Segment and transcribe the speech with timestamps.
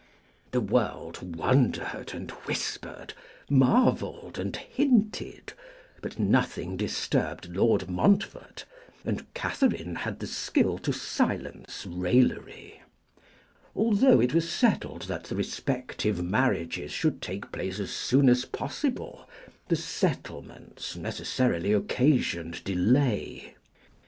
[0.49, 3.13] The world wondered and whispered,
[3.51, 5.53] marvelled and hinted,
[6.01, 8.65] but nothing disturbed Lord Montfort,
[9.05, 12.81] and Katherine had the skill to silence raillery.
[13.75, 19.29] Although it was settled that the respective marriages should take place as soon as possible,
[19.67, 23.55] the settlements necessarily occasioned delay.